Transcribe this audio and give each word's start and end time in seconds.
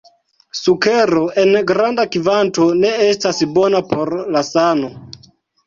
Sukero 0.59 1.19
en 1.41 1.53
granda 1.73 2.07
kvanto 2.17 2.67
ne 2.81 2.95
estas 3.11 3.45
bona 3.61 3.85
por 3.95 4.17
la 4.35 4.45
sano. 4.51 4.93